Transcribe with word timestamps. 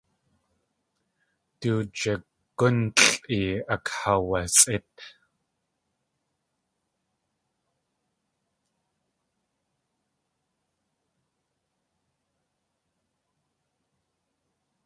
Du 1.61 1.71
jigúnlʼi 1.99 3.41
akaawasʼít. 3.75 4.87